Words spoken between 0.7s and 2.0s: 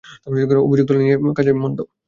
তুলে নিয়ে নিজের কাজে মন দাও।